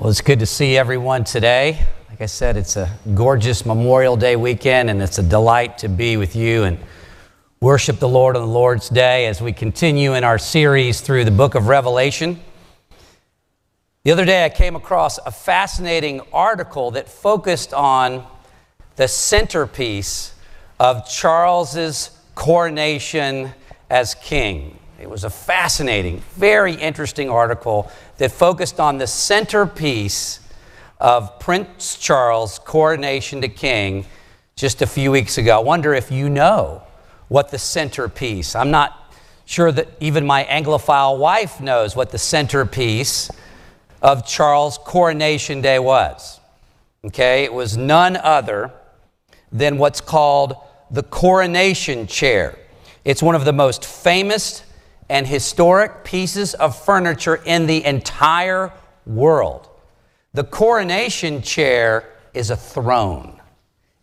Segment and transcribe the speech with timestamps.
[0.00, 1.84] Well, it's good to see everyone today.
[2.08, 6.16] Like I said, it's a gorgeous Memorial Day weekend, and it's a delight to be
[6.16, 6.78] with you and
[7.60, 11.30] worship the Lord on the Lord's Day as we continue in our series through the
[11.30, 12.40] book of Revelation.
[14.04, 18.26] The other day, I came across a fascinating article that focused on
[18.96, 20.32] the centerpiece
[20.78, 23.52] of Charles's coronation
[23.90, 24.78] as king.
[24.98, 27.90] It was a fascinating, very interesting article
[28.20, 30.40] that focused on the centerpiece
[30.98, 34.04] of Prince Charles' coronation to king
[34.56, 35.58] just a few weeks ago.
[35.58, 36.82] I wonder if you know
[37.28, 38.54] what the centerpiece.
[38.54, 39.14] I'm not
[39.46, 43.30] sure that even my Anglophile wife knows what the centerpiece
[44.02, 46.40] of Charles' coronation day was.
[47.06, 48.70] Okay, it was none other
[49.50, 50.56] than what's called
[50.90, 52.58] the coronation chair.
[53.02, 54.62] It's one of the most famous
[55.10, 58.72] and historic pieces of furniture in the entire
[59.04, 59.68] world.
[60.34, 63.40] The coronation chair is a throne.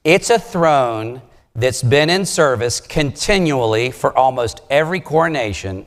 [0.03, 1.21] It's a throne
[1.55, 5.85] that's been in service continually for almost every coronation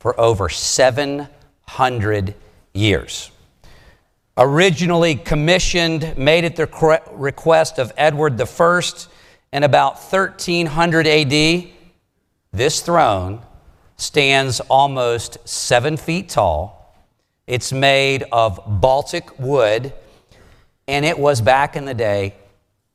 [0.00, 2.34] for over 700
[2.74, 3.30] years.
[4.36, 8.82] Originally commissioned, made at the request of Edward I
[9.52, 11.68] in about 1300 AD,
[12.52, 13.42] this throne
[13.98, 16.96] stands almost seven feet tall.
[17.46, 19.92] It's made of Baltic wood,
[20.86, 22.34] and it was back in the day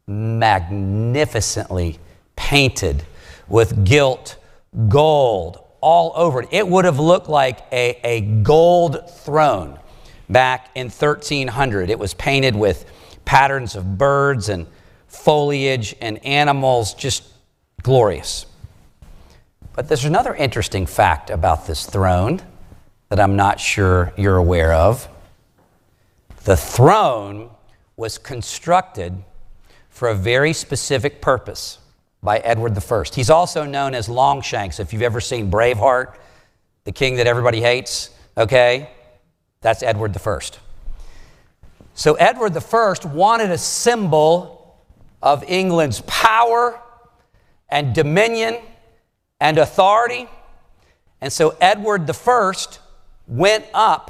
[0.07, 1.99] magnificently
[2.35, 3.05] painted
[3.47, 4.37] with gilt
[4.87, 6.49] gold all over it.
[6.51, 9.79] It would have looked like a, a gold throne
[10.29, 11.89] back in 1300.
[11.89, 12.89] It was painted with
[13.25, 14.67] patterns of birds and
[15.07, 17.23] foliage and animals, just
[17.81, 18.45] glorious.
[19.75, 22.41] But there's another interesting fact about this throne
[23.09, 25.07] that I'm not sure you're aware of.
[26.45, 27.49] The throne
[27.97, 29.23] was constructed
[29.89, 31.79] for a very specific purpose
[32.21, 33.03] by Edward I.
[33.13, 34.79] He's also known as Longshanks.
[34.79, 36.15] If you've ever seen Braveheart,
[36.83, 38.91] the king that everybody hates, okay?
[39.61, 40.39] That's Edward I.
[41.95, 44.77] So, Edward I wanted a symbol
[45.21, 46.79] of England's power
[47.69, 48.57] and dominion
[49.43, 50.25] and authority.
[51.19, 52.79] And so Edward I
[53.27, 54.09] went up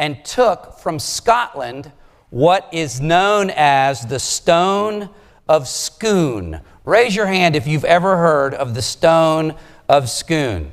[0.00, 1.92] and took from Scotland
[2.30, 5.10] what is known as the Stone
[5.48, 6.60] of Scone.
[6.84, 9.54] Raise your hand if you've ever heard of the Stone
[9.88, 10.72] of Scone.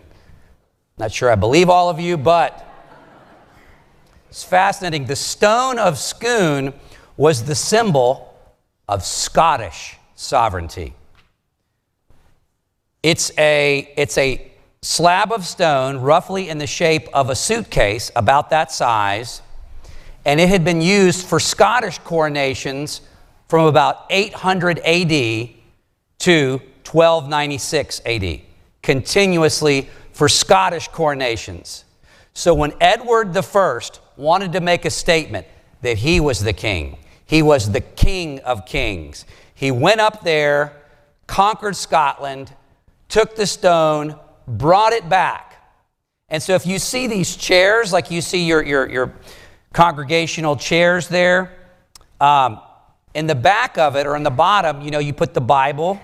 [0.98, 2.68] Not sure I believe all of you, but
[4.30, 5.06] it's fascinating.
[5.06, 6.74] The Stone of Scone
[7.18, 8.36] was the symbol
[8.88, 10.96] of Scottish sovereignty.
[13.04, 14.52] It's a, it's a
[14.84, 19.42] slab of stone, roughly in the shape of a suitcase, about that size,
[20.24, 23.02] and it had been used for Scottish coronations
[23.48, 25.10] from about 800 AD
[26.20, 28.42] to 1296 AD,
[28.84, 31.86] continuously for Scottish coronations.
[32.36, 33.80] So when Edward I
[34.16, 35.48] wanted to make a statement
[35.82, 39.26] that he was the king, he was the king of kings,
[39.56, 40.74] he went up there,
[41.26, 42.54] conquered Scotland,
[43.12, 44.18] took the stone,
[44.48, 45.62] brought it back.
[46.30, 49.14] And so if you see these chairs, like you see your, your, your
[49.74, 51.52] congregational chairs there,
[52.22, 52.62] um,
[53.14, 56.00] in the back of it or in the bottom, you know, you put the Bible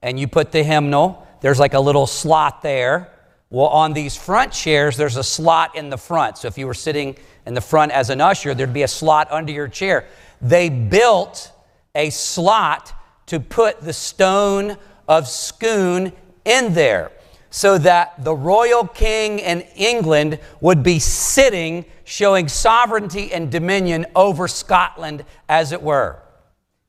[0.00, 1.26] and you put the hymnal.
[1.42, 3.12] There's like a little slot there.
[3.50, 6.38] Well, on these front chairs, there's a slot in the front.
[6.38, 9.30] So if you were sitting in the front as an usher, there'd be a slot
[9.30, 10.06] under your chair.
[10.40, 11.52] They built
[11.94, 12.94] a slot
[13.26, 16.12] to put the stone of Scone
[16.48, 17.12] in there
[17.50, 24.46] so that the royal king in England would be sitting, showing sovereignty and dominion over
[24.48, 26.20] Scotland, as it were.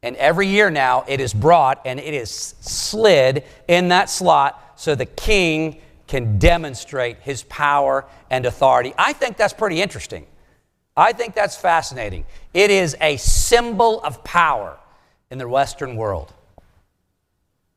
[0.02, 4.96] And every year now it is brought and it is slid in that slot so
[4.96, 8.94] the king can demonstrate his power and authority.
[8.98, 10.26] I think that's pretty interesting.
[10.98, 12.26] I think that's fascinating.
[12.54, 14.78] It is a symbol of power
[15.30, 16.34] in the Western world.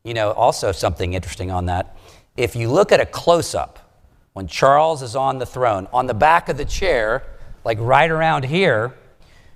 [0.05, 1.97] You know, also something interesting on that.
[2.37, 3.79] If you look at a close up,
[4.33, 7.23] when Charles is on the throne, on the back of the chair,
[7.65, 8.95] like right around here,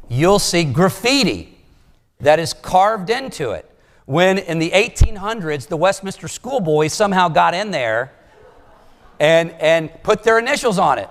[0.09, 1.59] you'll see graffiti
[2.21, 3.71] that is carved into it.
[4.05, 8.13] When in the 1800s, the Westminster schoolboys somehow got in there
[9.19, 11.09] and, and put their initials on it.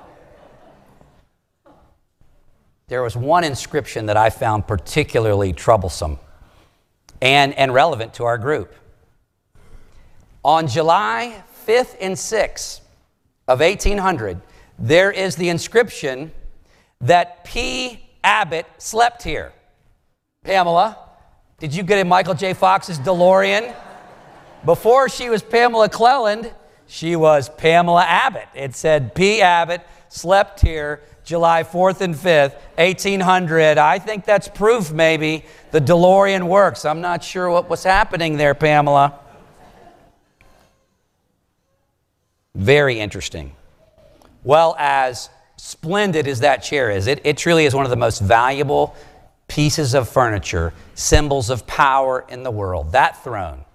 [2.87, 6.19] There was one inscription that I found particularly troublesome
[7.21, 8.73] and, and relevant to our group.
[10.45, 12.81] On July 5th and 6th
[13.47, 14.39] of 1800,
[14.77, 16.31] there is the inscription
[17.01, 18.07] that P.
[18.23, 19.53] Abbott slept here.
[20.43, 20.99] Pamela,
[21.57, 22.53] did you get in Michael J.
[22.53, 23.75] Fox's DeLorean?
[24.63, 26.53] Before she was Pamela Cleland,
[26.85, 28.47] she was Pamela Abbott.
[28.53, 29.41] It said P.
[29.41, 33.79] Abbott slept here July 4th and 5th, 1800.
[33.79, 36.85] I think that's proof, maybe, the DeLorean works.
[36.85, 39.21] I'm not sure what was happening there, Pamela.
[42.55, 43.51] Very interesting.
[44.43, 48.21] Well, as splendid as that chair is, it, it truly is one of the most
[48.21, 48.95] valuable
[49.47, 52.93] pieces of furniture, symbols of power in the world.
[52.93, 53.65] That throne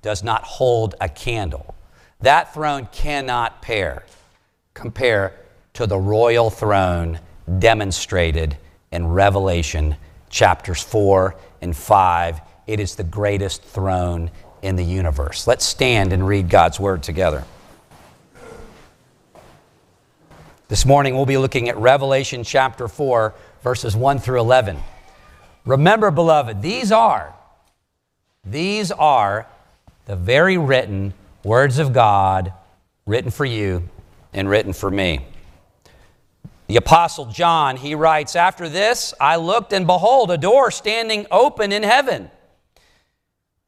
[0.00, 1.74] does not hold a candle.
[2.20, 4.04] That throne cannot pair,
[4.74, 5.34] compare
[5.74, 7.18] to the royal throne
[7.58, 8.56] demonstrated
[8.92, 9.96] in Revelation
[10.30, 12.40] chapters 4 and 5.
[12.66, 14.30] It is the greatest throne
[14.62, 15.46] in the universe.
[15.46, 17.44] Let's stand and read God's word together.
[20.74, 23.32] This morning we'll be looking at Revelation chapter 4,
[23.62, 24.76] verses 1 through 11.
[25.64, 27.32] Remember, beloved, these are,
[28.44, 29.46] these are
[30.06, 32.52] the very written words of God,
[33.06, 33.88] written for you
[34.32, 35.24] and written for me.
[36.66, 41.70] The Apostle John, he writes, After this I looked, and behold, a door standing open
[41.70, 42.32] in heaven.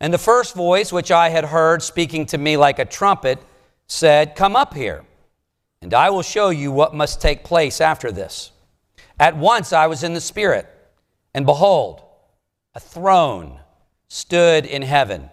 [0.01, 3.39] And the first voice which I had heard speaking to me like a trumpet
[3.87, 5.05] said, Come up here,
[5.87, 8.51] and I will show you what must take place after this.
[9.21, 10.67] At once I was in the Spirit
[11.33, 12.03] and behold,
[12.75, 13.61] a throne
[14.09, 15.31] stood in heaven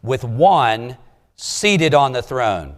[0.00, 0.96] with one
[1.34, 2.76] seated on the throne.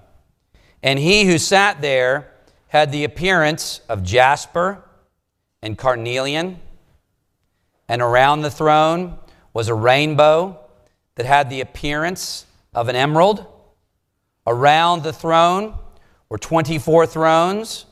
[0.83, 2.33] And he who sat there
[2.69, 4.83] had the appearance of jasper
[5.61, 6.61] and carnelian.
[7.91, 9.19] And around the throne
[9.53, 10.59] was a rainbow
[11.17, 13.45] that had the appearance of an emerald.
[14.47, 15.75] Around the throne
[16.33, 17.85] were 24 thrones,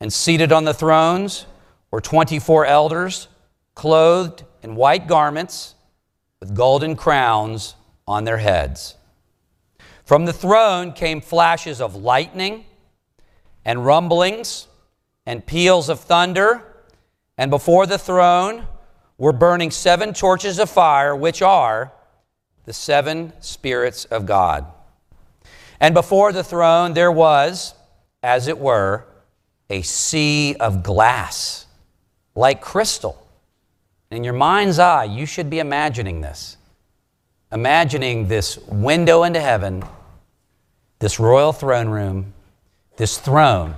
[0.00, 1.46] and seated on the thrones
[1.92, 3.28] were 24 elders
[3.76, 5.76] clothed in white garments
[6.40, 8.96] with golden crowns on their heads.
[10.04, 12.64] From the throne came flashes of lightning
[13.64, 14.66] and rumblings
[15.24, 16.64] and peals of thunder,
[17.38, 18.66] and before the throne
[19.16, 21.92] were burning seven torches of fire, which are
[22.64, 24.66] the seven spirits of God.
[25.78, 27.74] And before the throne there was,
[28.22, 29.04] as it were,
[29.70, 31.66] a sea of glass,
[32.34, 33.26] like crystal
[34.10, 36.56] in your mind's eye, you should be imagining this.
[37.50, 39.84] Imagining this window into heaven,
[40.98, 42.32] this royal throne room,
[42.96, 43.74] this throne,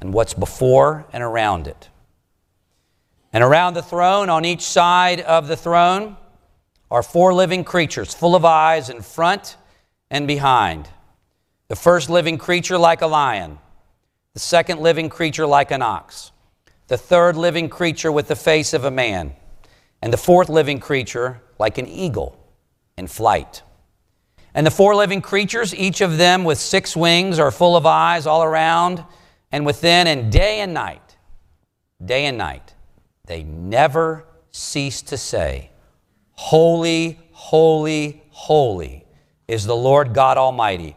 [0.00, 1.88] and what's before and around it.
[3.32, 6.16] And around the throne, on each side of the throne,
[6.90, 9.56] are four living creatures, full of eyes in front
[10.10, 10.88] and behind.
[11.70, 13.60] The first living creature like a lion,
[14.34, 16.32] the second living creature like an ox.
[16.88, 19.34] The third living creature with the face of a man,
[20.02, 22.36] and the fourth living creature like an eagle
[22.98, 23.62] in flight.
[24.52, 28.26] And the four living creatures, each of them with six wings, are full of eyes
[28.26, 29.04] all around
[29.52, 31.18] and within, and day and night,
[32.04, 32.74] day and night,
[33.26, 35.70] they never cease to say,
[36.32, 39.04] Holy, holy, holy
[39.46, 40.96] is the Lord God Almighty,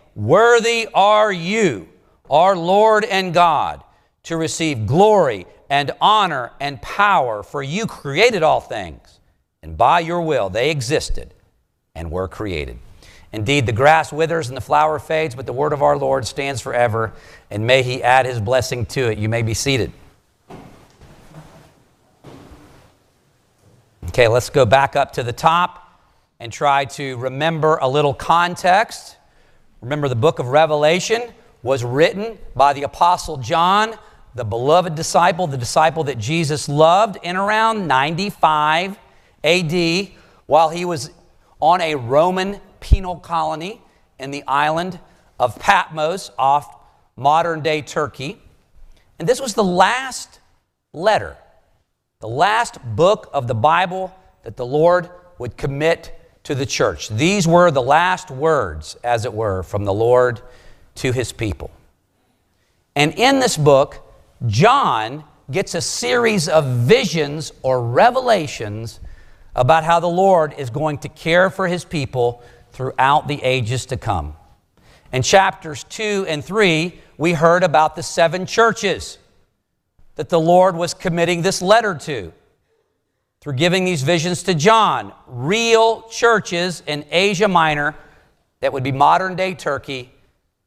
[0.15, 1.87] Worthy are you,
[2.29, 3.83] our Lord and God,
[4.23, 9.19] to receive glory and honor and power, for you created all things,
[9.63, 11.33] and by your will they existed
[11.95, 12.77] and were created.
[13.33, 16.59] Indeed, the grass withers and the flower fades, but the word of our Lord stands
[16.59, 17.13] forever,
[17.49, 19.17] and may he add his blessing to it.
[19.17, 19.93] You may be seated.
[24.09, 26.01] Okay, let's go back up to the top
[26.41, 29.15] and try to remember a little context.
[29.81, 31.23] Remember, the book of Revelation
[31.63, 33.97] was written by the Apostle John
[34.33, 38.97] the beloved disciple, the disciple that Jesus loved, in around 95
[39.43, 40.07] AD,
[40.45, 41.11] while he was
[41.59, 43.81] on a Roman penal colony
[44.19, 44.99] in the island
[45.39, 46.77] of Patmos off
[47.15, 48.41] modern day Turkey.
[49.19, 50.39] And this was the last
[50.93, 51.37] letter,
[52.19, 57.09] the last book of the Bible that the Lord would commit to the church.
[57.09, 60.41] These were the last words, as it were, from the Lord
[60.95, 61.71] to his people.
[62.95, 64.11] And in this book,
[64.47, 68.99] John gets a series of visions or revelations
[69.55, 73.97] about how the Lord is going to care for his people throughout the ages to
[73.97, 74.35] come.
[75.11, 79.17] In chapters 2 and 3, we heard about the seven churches
[80.15, 82.31] that the Lord was committing this letter to
[83.41, 87.95] through giving these visions to John, real churches in Asia Minor
[88.59, 90.11] that would be modern day Turkey,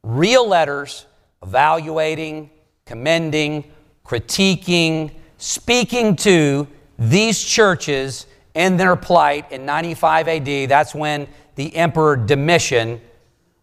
[0.03, 1.05] real letters
[1.41, 2.49] evaluating,
[2.85, 3.63] commending,
[4.05, 6.67] critiquing, speaking to
[6.99, 10.69] these churches in their plight in 95 AD.
[10.69, 12.99] That's when the Emperor Domitian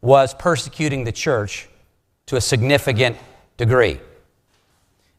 [0.00, 1.68] was persecuting the church
[2.26, 3.16] to a significant
[3.56, 4.00] degree.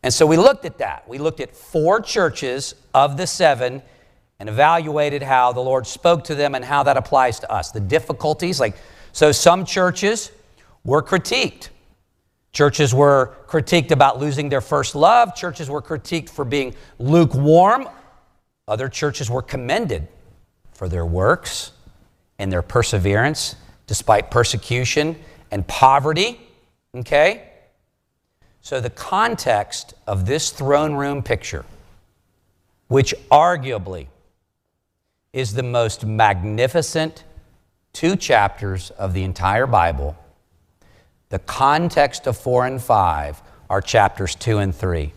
[0.04, 1.08] And so we looked at that.
[1.08, 3.82] We looked at four churches of the seven
[4.40, 7.72] and evaluated how the Lord spoke to them and how that applies to us.
[7.72, 8.76] The difficulties, like,
[9.14, 10.32] so some churches
[10.84, 11.70] were critiqued.
[12.52, 15.36] Churches were critiqued about losing their first love.
[15.36, 17.88] Churches were critiqued for being lukewarm.
[18.68, 20.08] Other churches were commended
[20.74, 21.72] for their works
[22.38, 23.56] and their perseverance
[23.88, 25.16] despite persecution
[25.52, 26.40] and poverty.
[26.96, 27.53] Okay?
[28.64, 31.66] So, the context of this throne room picture,
[32.88, 34.08] which arguably
[35.34, 37.26] is the most magnificent
[37.92, 40.16] two chapters of the entire Bible,
[41.28, 45.12] the context of 4 and 5 are chapters 2 and 3.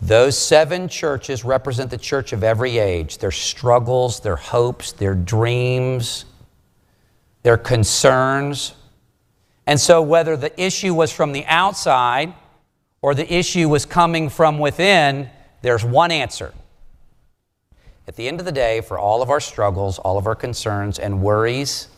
[0.00, 6.24] Those seven churches represent the church of every age their struggles, their hopes, their dreams,
[7.42, 8.72] their concerns.
[9.66, 12.32] And so, whether the issue was from the outside
[13.02, 15.28] or the issue was coming from within,
[15.62, 16.52] there's one answer.
[18.08, 20.98] At the end of the day, for all of our struggles, all of our concerns
[21.00, 21.88] and worries,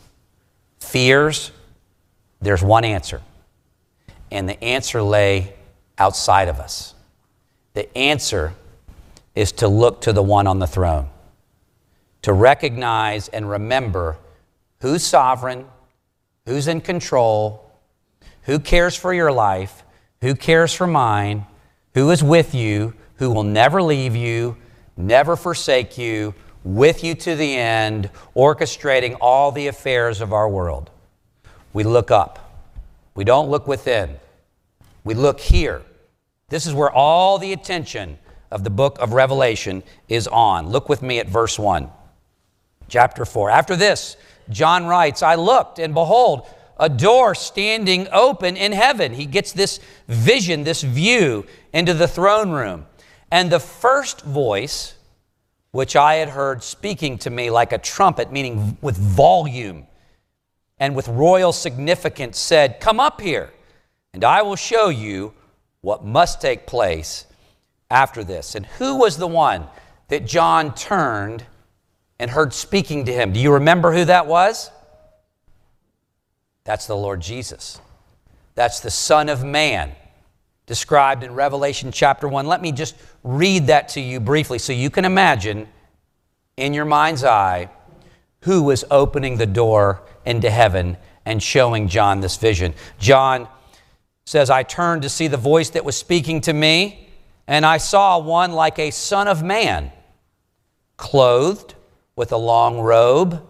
[0.79, 1.51] fears,
[2.41, 3.21] there's one answer.
[4.31, 5.53] And the answer lay
[5.99, 6.95] outside of us.
[7.73, 8.53] The answer
[9.35, 11.09] is to look to the one on the throne,
[12.23, 14.17] to recognize and remember
[14.81, 15.65] who's sovereign,
[16.49, 17.71] who's in control,
[18.41, 19.83] who cares for your life,
[20.21, 21.45] who cares for mine,
[21.93, 24.57] who is with you, who will never leave you,
[24.97, 30.89] never forsake you, with you to the end, orchestrating all the affairs of our world.
[31.71, 32.65] We look up.
[33.13, 34.17] We don't look within.
[35.03, 35.83] We look here.
[36.49, 38.17] This is where all the attention
[38.49, 40.69] of the book of Revelation is on.
[40.69, 41.91] Look with me at verse 1,
[42.87, 43.51] chapter 4.
[43.51, 44.17] After this,
[44.49, 46.47] John writes, I looked, and behold,
[46.79, 49.13] a door standing open in heaven.
[49.13, 52.85] He gets this vision, this view into the throne room.
[53.31, 54.95] And the first voice,
[55.71, 59.85] which I had heard speaking to me like a trumpet, meaning with volume
[60.79, 63.51] and with royal significance, said, Come up here,
[64.13, 65.33] and I will show you
[65.81, 67.25] what must take place
[67.91, 68.55] after this.
[68.55, 69.67] And who was the one
[70.07, 71.45] that John turned
[72.19, 73.33] and heard speaking to him.
[73.33, 74.69] Do you remember who that was?
[76.65, 77.79] That's the Lord Jesus.
[78.55, 79.93] That's the Son of Man
[80.65, 82.45] described in Revelation chapter 1.
[82.45, 85.67] Let me just read that to you briefly so you can imagine
[86.57, 87.69] in your mind's eye
[88.41, 92.75] who was opening the door into heaven and showing John this vision.
[92.99, 93.47] John
[94.25, 97.09] says, I turned to see the voice that was speaking to me,
[97.47, 99.91] and I saw one like a son of man,
[100.97, 101.73] clothed
[102.19, 103.41] with a long robe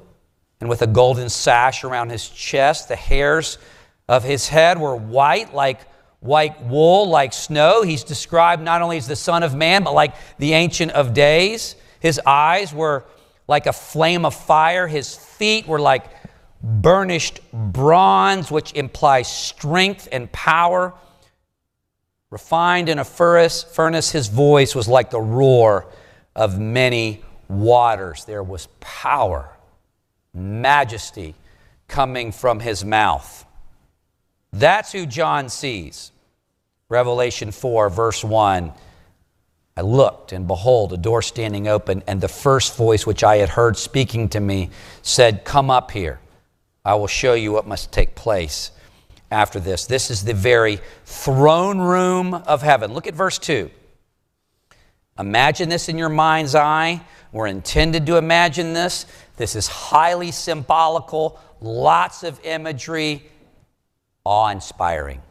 [0.60, 2.88] and with a golden sash around his chest.
[2.88, 3.58] The hairs
[4.08, 5.82] of his head were white, like
[6.20, 7.82] white wool, like snow.
[7.82, 11.78] He's described not only as the Son of Man, but like the Ancient of Days.
[12.00, 13.06] His eyes were
[13.48, 14.86] like a flame of fire.
[14.86, 16.06] His feet were like
[16.62, 20.94] burnished bronze, which implies strength and power.
[22.30, 25.88] Refined in a furnace, his voice was like the roar
[26.36, 28.24] of many waters.
[28.24, 29.50] There was power,
[30.34, 31.36] majesty
[31.89, 33.46] coming from his mouth.
[34.53, 36.12] That's who John sees.
[36.88, 38.72] Revelation 4, verse 1.
[39.77, 43.50] I looked, and behold, a door standing open, and the first voice which I had
[43.50, 44.70] heard speaking to me
[45.01, 46.20] said, Come up here.
[46.84, 48.72] I will show you what must take place
[49.32, 49.86] after this.
[49.86, 52.94] This is the very throne room of heaven.
[52.94, 53.70] Look at verse 2.
[55.20, 57.01] Imagine this in your mind's eye.
[57.32, 59.06] We're intended to imagine this.
[59.38, 63.24] This is highly symbolical, lots of imagery,
[64.24, 65.22] awe inspiring.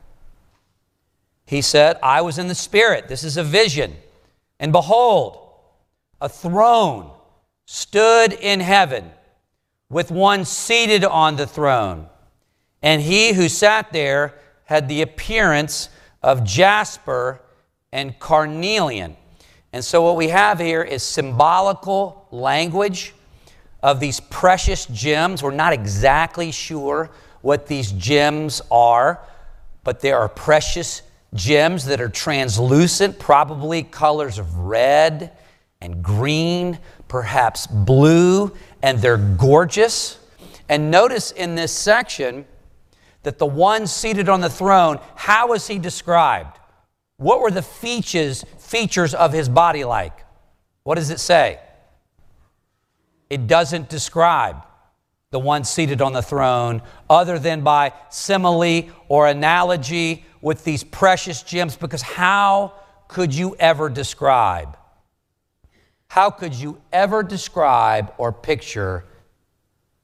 [1.46, 3.08] He said, I was in the Spirit.
[3.08, 3.96] This is a vision.
[4.60, 5.38] And behold,
[6.20, 7.10] a throne
[7.64, 9.10] stood in heaven
[9.88, 12.06] with one seated on the throne.
[12.82, 15.88] And he who sat there had the appearance
[16.22, 17.40] of jasper
[17.92, 19.16] and carnelian.
[19.72, 23.14] And so, what we have here is symbolical language
[23.82, 25.42] of these precious gems.
[25.42, 27.10] We're not exactly sure
[27.42, 29.20] what these gems are,
[29.84, 31.02] but there are precious
[31.34, 35.32] gems that are translucent, probably colors of red
[35.80, 40.18] and green, perhaps blue, and they're gorgeous.
[40.68, 42.46] And notice in this section
[43.22, 46.58] that the one seated on the throne, how is he described?
[47.18, 50.24] What were the features, features of his body like?
[50.84, 51.58] What does it say?
[53.28, 54.64] It doesn't describe
[55.30, 61.42] the one seated on the throne other than by simile or analogy with these precious
[61.42, 62.72] gems because how
[63.08, 64.78] could you ever describe?
[66.06, 69.04] How could you ever describe or picture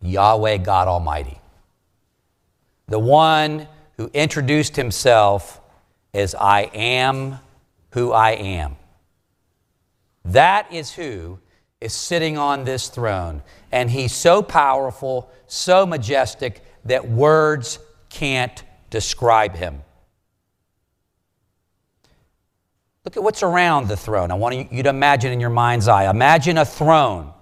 [0.03, 1.39] Yahweh God Almighty?
[2.89, 5.61] The one who introduced himself
[6.15, 7.41] as I am
[7.91, 8.77] who I am.
[10.25, 11.39] That is who
[11.81, 13.43] is sitting on this throne.
[13.71, 17.79] And he's so powerful, so majestic, that words
[18.09, 19.83] can't describe him.
[23.05, 24.31] Look at what's around the throne.
[24.31, 26.09] I want you to imagine in your mind's eye.
[26.09, 27.33] Imagine a throne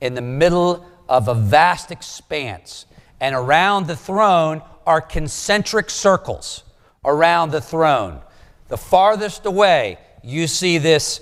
[0.00, 2.86] in the middle of a vast expanse,
[3.18, 6.62] and around the throne are concentric circles
[7.04, 8.20] around the throne.
[8.68, 11.20] The farthest away, you see this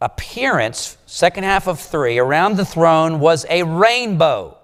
[0.00, 4.58] appearance, second half of three, around the throne was a rainbow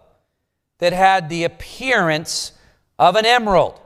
[0.78, 2.52] that had the appearance
[2.98, 3.80] of an emerald.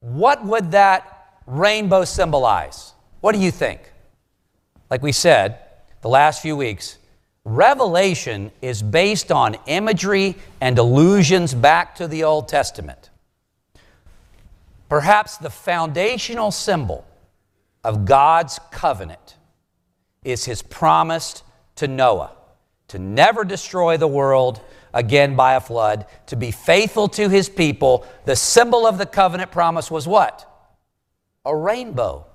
[0.00, 2.92] What would that rainbow symbolize?
[3.20, 3.80] What do you think?
[4.90, 5.58] Like we said
[6.02, 6.98] the last few weeks,
[7.46, 13.10] Revelation is based on imagery and allusions back to the Old Testament.
[14.94, 17.04] Perhaps the foundational symbol
[17.82, 19.34] of God's covenant
[20.22, 21.42] is his promise
[21.74, 22.36] to Noah
[22.86, 24.60] to never destroy the world
[24.92, 28.06] again by a flood, to be faithful to his people.
[28.24, 30.48] The symbol of the covenant promise was what?
[31.44, 32.26] A rainbow.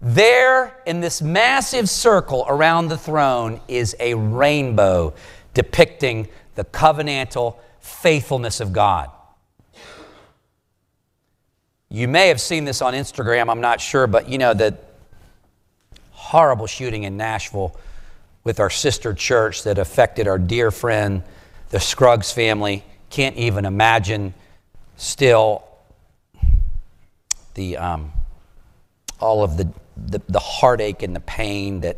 [0.00, 5.12] There, in this massive circle around the throne, is a rainbow
[5.52, 9.10] depicting the covenantal faithfulness of God.
[11.92, 14.78] You may have seen this on Instagram, I'm not sure, but you know, the
[16.12, 17.76] horrible shooting in Nashville
[18.44, 21.24] with our sister church that affected our dear friend,
[21.70, 22.84] the Scruggs family.
[23.10, 24.34] Can't even imagine
[24.96, 25.64] still
[27.54, 28.12] the, um,
[29.18, 31.96] all of the, the, the heartache and the pain that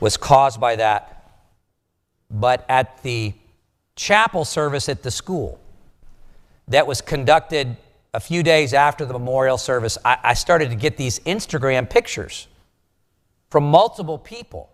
[0.00, 1.42] was caused by that.
[2.30, 3.34] But at the
[3.94, 5.60] chapel service at the school
[6.68, 7.76] that was conducted
[8.14, 12.46] a few days after the memorial service, I, I started to get these Instagram pictures
[13.50, 14.70] from multiple people.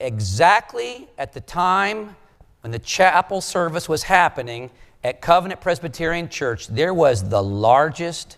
[0.00, 2.16] Exactly at the time
[2.60, 4.70] when the chapel service was happening
[5.04, 8.36] at Covenant Presbyterian Church, there was the largest,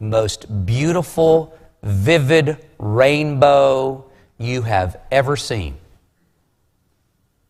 [0.00, 4.04] most beautiful, vivid rainbow
[4.38, 5.76] you have ever seen.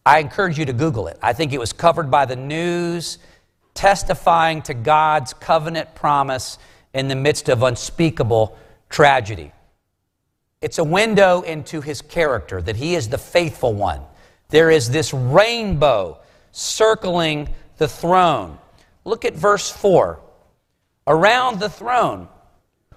[0.05, 1.19] I encourage you to Google it.
[1.23, 3.19] I think it was covered by the news
[3.75, 6.59] testifying to God's covenant promise
[6.93, 8.57] in the midst of unspeakable
[8.89, 9.53] tragedy.
[10.61, 14.03] It's a window into his character, that he is the faithful one.
[14.51, 16.19] There is this rainbow
[16.53, 18.59] circling the throne.
[19.05, 20.21] Look at verse 4.
[21.07, 22.29] Around the throne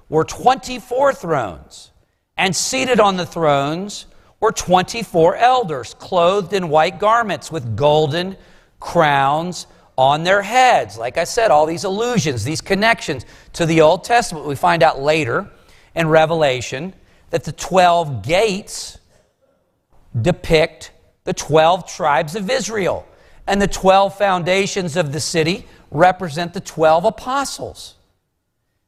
[0.09, 1.91] were 24 thrones,
[2.36, 4.07] and seated on the thrones
[4.39, 8.36] were 24 elders, clothed in white garments with golden
[8.79, 10.97] crowns on their heads.
[10.97, 14.45] Like I said, all these allusions, these connections to the Old Testament.
[14.45, 15.49] We find out later
[15.95, 16.93] in Revelation
[17.29, 18.97] that the 12 gates
[20.19, 20.91] depict
[21.23, 23.08] the 12 tribes of Israel,
[23.47, 27.95] and the 12 foundations of the city represent the 12 apostles.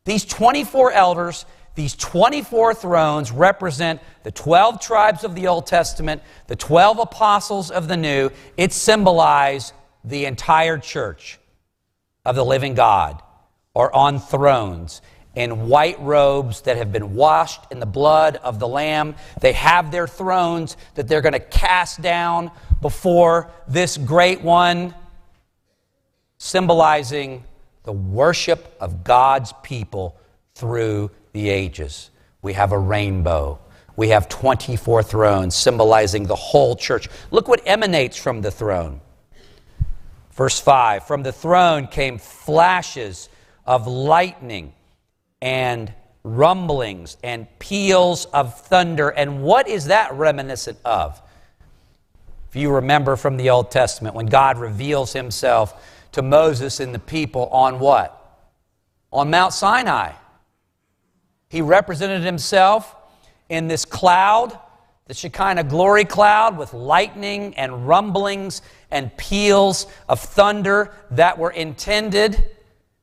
[0.05, 6.55] These 24 elders, these 24 thrones represent the 12 tribes of the Old Testament, the
[6.55, 8.29] 12 apostles of the New.
[8.57, 9.73] It symbolizes
[10.05, 11.39] the entire church
[12.25, 13.21] of the living God
[13.75, 15.01] are on thrones
[15.35, 19.15] in white robes that have been washed in the blood of the Lamb.
[19.41, 24.95] They have their thrones that they're going to cast down before this great one,
[26.37, 27.43] symbolizing
[27.83, 30.17] the worship of God's people
[30.55, 32.11] through the ages.
[32.41, 33.59] We have a rainbow.
[33.97, 37.09] We have 24 thrones symbolizing the whole church.
[37.31, 39.01] Look what emanates from the throne
[40.35, 43.29] Verse 5 From the throne came flashes
[43.65, 44.73] of lightning
[45.41, 45.93] and
[46.23, 49.09] rumblings and peals of thunder.
[49.09, 51.21] And what is that reminiscent of?
[52.49, 56.99] If you remember from the Old Testament, when God reveals himself to Moses and the
[56.99, 58.41] people on what?
[59.11, 60.13] On Mount Sinai.
[61.49, 62.95] He represented himself
[63.49, 64.57] in this cloud,
[65.05, 68.61] the Shekinah glory cloud, with lightning and rumblings
[68.95, 72.41] and peals of thunder that were intended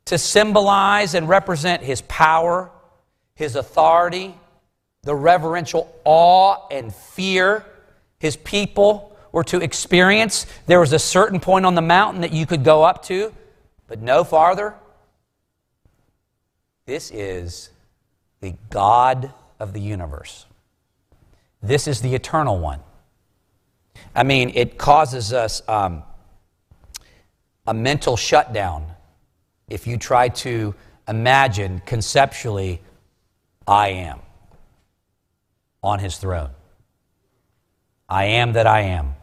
[0.06, 2.70] to symbolize and represent his power,
[3.34, 4.34] his authority,
[5.02, 7.64] the reverential awe and fear
[8.18, 10.46] his people were to experience.
[10.66, 13.34] There was a certain point on the mountain that you could go up to,
[13.86, 14.74] but no farther.
[16.86, 17.68] This is
[18.40, 20.46] the God of the universe.
[21.62, 22.80] This is the eternal one.
[24.14, 26.02] I mean, it causes us um,
[27.66, 28.86] a mental shutdown
[29.68, 30.74] if you try to
[31.08, 32.80] imagine conceptually,
[33.66, 34.20] I am
[35.82, 36.50] on his throne.
[38.08, 39.14] I am that I am.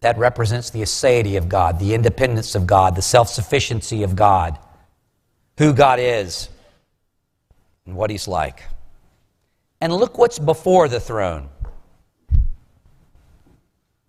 [0.00, 4.58] That represents the aseity of God, the independence of God, the self sufficiency of God,
[5.58, 6.48] who God is,
[7.86, 8.64] and what he's like.
[9.80, 11.48] And look what's before the throne.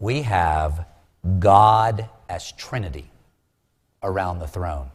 [0.03, 0.85] We have
[1.39, 3.09] God as Trinity
[4.03, 4.89] around the throne.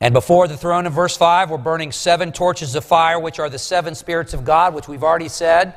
[0.00, 3.50] And before the throne in verse 5, we're burning seven torches of fire, which are
[3.50, 5.74] the seven spirits of God, which we've already said.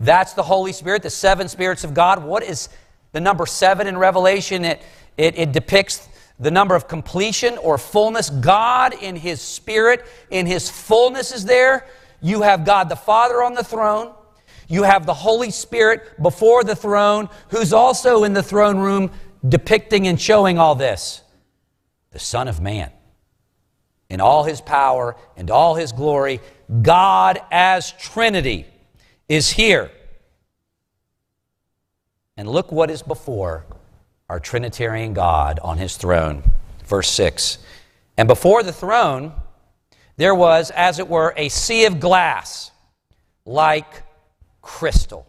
[0.00, 2.24] That's the Holy Spirit, the seven spirits of God.
[2.24, 2.68] What is
[3.12, 4.64] the number seven in Revelation?
[4.64, 4.82] It,
[5.16, 6.08] it, it depicts
[6.40, 8.28] the number of completion or fullness.
[8.28, 11.86] God in His Spirit, in His fullness, is there.
[12.20, 14.14] You have God the Father on the throne.
[14.70, 19.10] You have the Holy Spirit before the throne, who's also in the throne room
[19.46, 21.22] depicting and showing all this.
[22.12, 22.92] The Son of Man
[24.08, 26.40] in all his power and all his glory,
[26.82, 28.64] God as Trinity
[29.28, 29.90] is here.
[32.36, 33.66] And look what is before
[34.28, 36.44] our Trinitarian God on his throne.
[36.84, 37.58] Verse 6.
[38.16, 39.32] And before the throne,
[40.16, 42.70] there was, as it were, a sea of glass
[43.44, 44.04] like
[44.78, 45.26] crystal.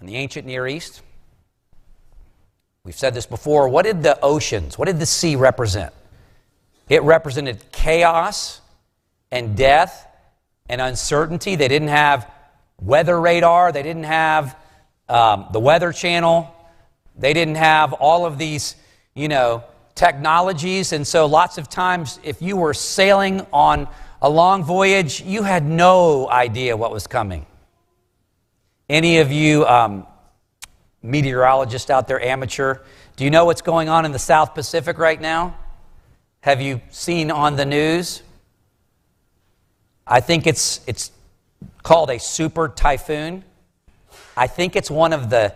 [0.00, 1.02] In the ancient Near East,
[2.82, 3.68] We've said this before.
[3.68, 5.92] What did the oceans, what did the sea represent?
[6.88, 8.60] It represented chaos
[9.30, 10.06] and death
[10.68, 11.56] and uncertainty.
[11.56, 12.30] They didn't have
[12.80, 14.56] weather radar, they didn't have
[15.08, 16.54] um, the weather channel,
[17.16, 18.76] they didn't have all of these,
[19.14, 19.62] you know,
[19.94, 20.92] technologies.
[20.92, 23.88] And so, lots of times, if you were sailing on
[24.22, 27.46] a long voyage, you had no idea what was coming.
[28.88, 30.06] Any of you um,
[31.02, 32.78] meteorologist out there, amateur.
[33.16, 35.56] Do you know what's going on in the South Pacific right now?
[36.40, 38.22] Have you seen on the news?
[40.06, 41.12] I think it's, it's
[41.82, 43.44] called a super typhoon.
[44.36, 45.54] I think it's one of the,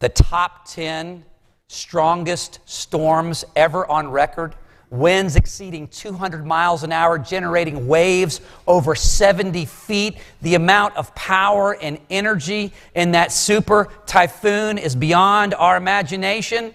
[0.00, 1.24] the top 10
[1.68, 4.54] strongest storms ever on record
[4.90, 10.18] winds exceeding 200 miles an hour, generating waves over 70 feet.
[10.42, 16.74] The amount of power and energy in that super typhoon is beyond our imagination.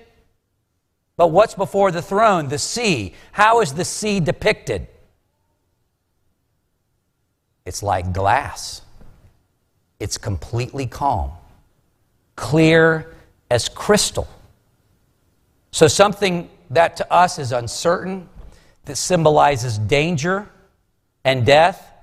[1.17, 2.47] But what's before the throne?
[2.47, 3.13] The sea.
[3.31, 4.87] How is the sea depicted?
[7.65, 8.81] It's like glass,
[9.99, 11.31] it's completely calm,
[12.35, 13.13] clear
[13.51, 14.27] as crystal.
[15.71, 18.27] So, something that to us is uncertain,
[18.85, 20.49] that symbolizes danger
[21.23, 21.93] and death,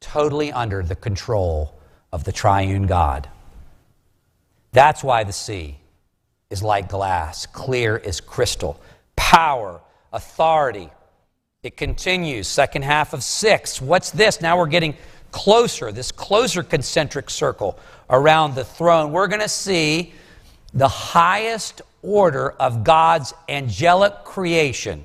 [0.00, 1.74] totally under the control
[2.12, 3.28] of the triune God.
[4.72, 5.78] That's why the sea
[6.50, 8.80] is like glass, clear as crystal.
[9.16, 9.80] Power,
[10.12, 10.90] authority.
[11.62, 13.80] It continues, second half of six.
[13.80, 14.40] What's this?
[14.40, 14.94] Now we're getting
[15.30, 17.78] closer, this closer concentric circle
[18.10, 19.12] around the throne.
[19.12, 20.12] We're going to see
[20.74, 25.04] the highest order of God's angelic creation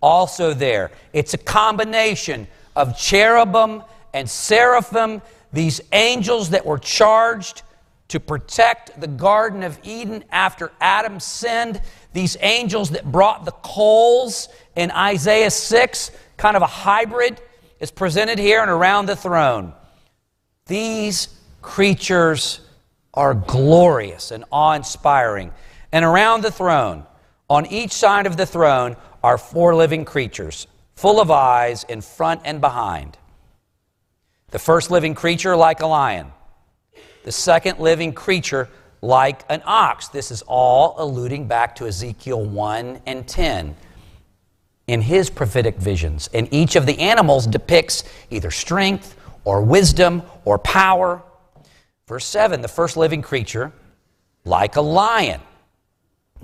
[0.00, 0.90] also there.
[1.12, 5.22] It's a combination of cherubim and seraphim,
[5.52, 7.62] these angels that were charged
[8.08, 11.80] to protect the Garden of Eden after Adam sinned,
[12.12, 17.40] these angels that brought the coals in Isaiah 6, kind of a hybrid,
[17.80, 19.72] is presented here and around the throne.
[20.66, 21.28] These
[21.62, 22.60] creatures
[23.14, 25.52] are glorious and awe inspiring.
[25.92, 27.04] And around the throne,
[27.50, 32.40] on each side of the throne, are four living creatures, full of eyes in front
[32.44, 33.18] and behind.
[34.50, 36.32] The first living creature, like a lion.
[37.24, 38.68] The second living creature,
[39.00, 40.08] like an ox.
[40.08, 43.76] This is all alluding back to Ezekiel 1 and 10.
[44.88, 46.28] in his prophetic visions.
[46.34, 51.22] And each of the animals depicts either strength or wisdom or power.
[52.06, 53.72] Verse 7 the first living creature,
[54.44, 55.40] like a lion.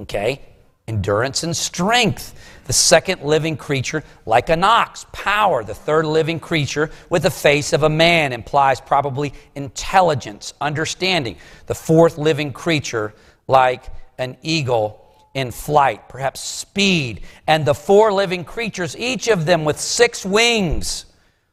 [0.01, 0.41] Okay?
[0.87, 2.35] Endurance and strength.
[2.67, 5.65] The second living creature, like an ox, power.
[5.65, 11.37] The third living creature, with the face of a man, implies probably intelligence, understanding.
[11.67, 13.15] The fourth living creature,
[13.47, 13.85] like
[14.19, 17.23] an eagle in flight, perhaps speed.
[17.47, 21.07] And the four living creatures, each of them with six wings,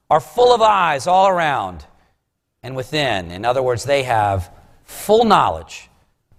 [0.09, 1.85] are full of eyes all around
[2.65, 3.29] and within.
[3.29, 4.49] In other words, they have
[4.85, 5.87] full knowledge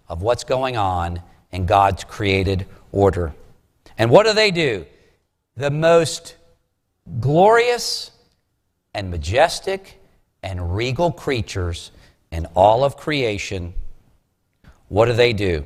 [0.09, 3.33] of what's going on in God's created order.
[3.97, 4.87] And what do they do?
[5.57, 6.35] The most
[7.21, 8.11] glorious
[8.93, 10.01] and majestic
[10.43, 11.93] and regal creatures
[12.33, 13.73] in all of creation,
[14.89, 15.65] what do they do?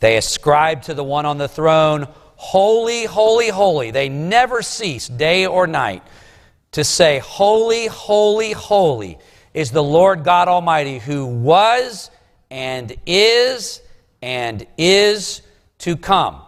[0.00, 3.92] They ascribe to the one on the throne, Holy, holy, holy.
[3.92, 6.02] They never cease, day or night,
[6.72, 9.18] to say, Holy, holy, holy
[9.54, 12.10] is the Lord God Almighty who was
[12.50, 13.82] and is
[14.22, 15.42] and is
[15.78, 16.42] to come.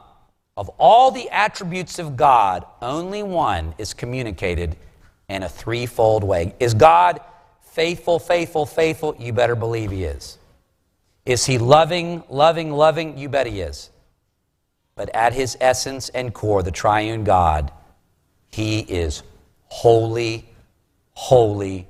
[0.57, 4.77] Of all the attributes of God, only one is communicated
[5.29, 6.55] in a threefold way.
[6.61, 7.21] Is God
[7.63, 9.17] faithful, faithful, faithful?
[9.19, 10.39] You better believe He is.
[11.25, 13.17] Is He loving, loving, loving?
[13.17, 13.91] You bet He is.
[14.97, 17.73] But at His essence and core, the triune God,
[18.51, 19.23] He is
[19.71, 20.49] holy,
[21.13, 21.87] holy,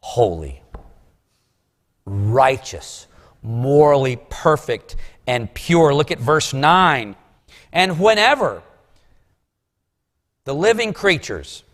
[0.00, 0.62] holy,
[2.04, 3.06] righteous,
[3.42, 5.94] morally perfect, and pure.
[5.94, 7.16] Look at verse 9.
[7.72, 8.62] And whenever
[10.44, 11.64] the living creatures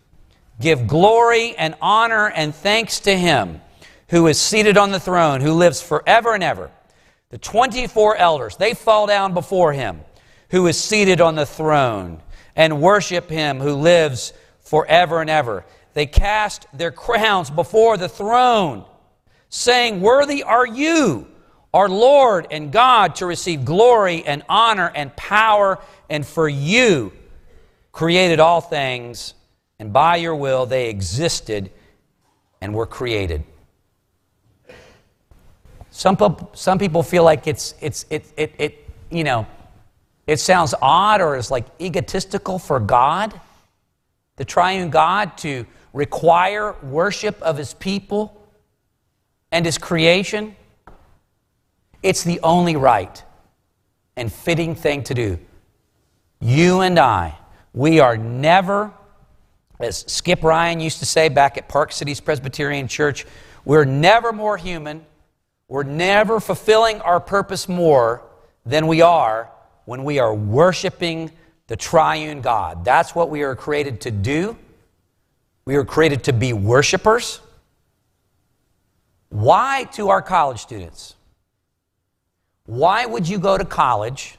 [0.59, 3.61] give glory and honor and thanks to Him
[4.09, 6.71] who is seated on the throne, who lives forever and ever,
[7.29, 10.01] the 24 elders, they fall down before Him
[10.49, 12.21] who is seated on the throne
[12.55, 15.65] and worship Him who lives forever and ever.
[15.93, 18.85] They cast their crowns before the throne,
[19.49, 21.27] saying, Worthy are you
[21.73, 27.11] our Lord and God to receive glory and honor and power, and for you
[27.91, 29.33] created all things,
[29.79, 31.71] and by your will they existed
[32.61, 33.43] and were created.
[35.89, 36.17] Some,
[36.53, 39.45] some people feel like it's, it's, it, it, it, you know,
[40.25, 43.39] it sounds odd or is like egotistical for God,
[44.35, 48.47] the triune God, to require worship of his people
[49.51, 50.55] and his creation.
[52.01, 53.23] It's the only right
[54.15, 55.39] and fitting thing to do.
[56.39, 57.37] You and I,
[57.73, 58.91] we are never,
[59.79, 63.25] as Skip Ryan used to say back at Park Cities Presbyterian Church,
[63.65, 65.05] we're never more human.
[65.67, 68.23] We're never fulfilling our purpose more
[68.65, 69.49] than we are
[69.85, 71.31] when we are worshiping
[71.73, 72.85] the triune God.
[72.85, 74.55] That's what we are created to do.
[75.65, 77.41] We are created to be worshipers.
[79.29, 81.15] Why to our college students?
[82.67, 84.37] Why would you go to college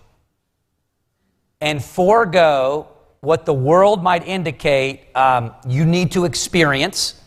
[1.60, 2.86] and forego
[3.20, 7.20] what the world might indicate um, you need to experience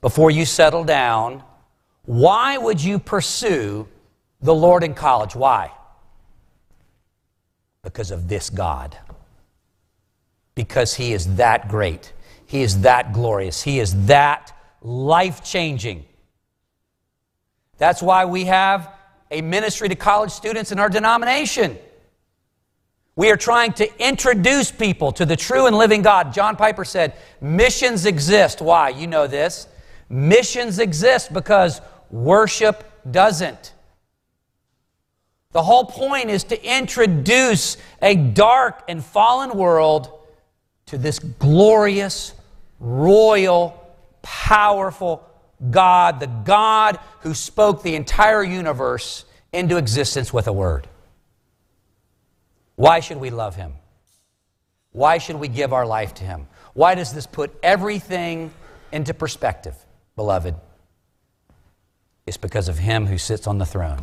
[0.00, 1.42] before you settle down?
[2.04, 3.88] Why would you pursue
[4.40, 5.34] the Lord in college?
[5.34, 5.72] Why?
[7.82, 8.96] Because of this God.
[10.60, 12.12] Because He is that great.
[12.44, 13.62] He is that glorious.
[13.62, 16.04] He is that life changing.
[17.78, 18.92] That's why we have
[19.30, 21.78] a ministry to college students in our denomination.
[23.16, 26.34] We are trying to introduce people to the true and living God.
[26.34, 28.60] John Piper said, Missions exist.
[28.60, 28.90] Why?
[28.90, 29.66] You know this.
[30.10, 33.72] Missions exist because worship doesn't.
[35.52, 40.19] The whole point is to introduce a dark and fallen world
[40.90, 42.32] to this glorious,
[42.80, 45.24] royal, powerful,
[45.70, 50.88] God, the God who spoke the entire universe into existence with a word.
[52.74, 53.74] Why should we love him?
[54.90, 56.48] Why should we give our life to him?
[56.74, 58.50] Why does this put everything
[58.90, 59.76] into perspective,
[60.16, 60.56] beloved?
[62.26, 64.02] It's because of him who sits on the throne.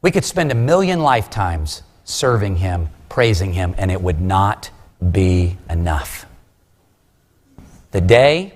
[0.00, 4.70] We could spend a million lifetimes serving him, praising him, and it would not
[5.10, 6.24] be enough.
[7.90, 8.54] The day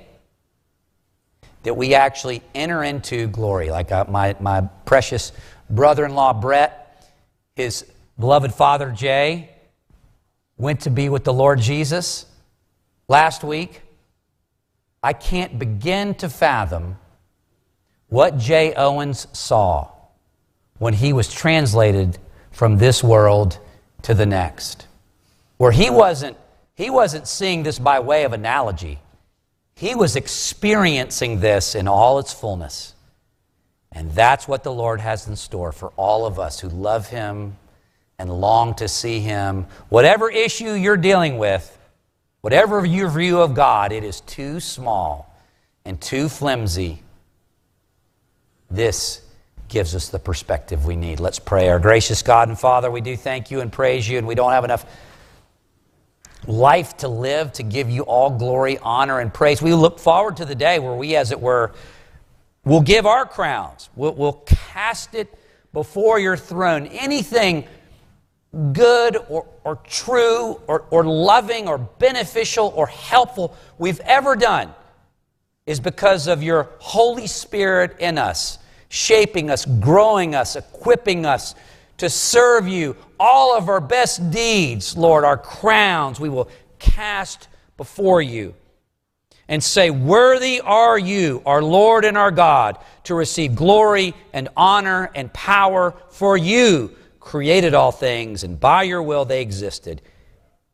[1.64, 3.70] that we actually enter into glory.
[3.70, 5.32] Like uh, my, my precious
[5.68, 7.06] brother in law, Brett,
[7.54, 7.84] his
[8.18, 9.50] beloved father, Jay,
[10.56, 12.24] went to be with the Lord Jesus
[13.08, 13.82] last week.
[15.02, 16.96] I can't begin to fathom
[18.08, 19.90] what Jay Owens saw
[20.78, 22.16] when he was translated
[22.52, 23.58] from this world
[24.06, 24.86] to the next.
[25.56, 26.36] where he wasn't,
[26.76, 29.00] he wasn't seeing this by way of analogy.
[29.74, 32.94] He was experiencing this in all its fullness.
[33.90, 37.56] And that's what the Lord has in store for all of us who love Him
[38.16, 39.66] and long to see Him.
[39.88, 41.76] Whatever issue you're dealing with,
[42.42, 45.34] whatever your view of God, it is too small
[45.84, 47.02] and too flimsy.
[48.70, 49.20] This
[49.68, 51.20] gives us the perspective we need.
[51.20, 51.68] Let's pray.
[51.68, 54.52] Our gracious God and Father, we do thank you and praise you, and we don't
[54.52, 54.86] have enough
[56.46, 59.60] life to live to give you all glory, honor, and praise.
[59.60, 61.72] We look forward to the day where we, as it were,
[62.64, 65.32] will give our crowns, we'll, we'll cast it
[65.72, 66.86] before your throne.
[66.86, 67.66] Anything
[68.72, 74.72] good or, or true or, or loving or beneficial or helpful we've ever done
[75.66, 81.54] is because of your Holy Spirit in us, shaping us, growing us, equipping us
[81.98, 82.96] to serve you.
[83.18, 88.54] All of our best deeds, Lord, our crowns, we will cast before you
[89.48, 95.10] and say, Worthy are you, our Lord and our God, to receive glory and honor
[95.14, 100.02] and power, for you created all things, and by your will they existed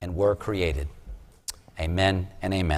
[0.01, 0.89] and were created.
[1.79, 2.71] Amen and amen.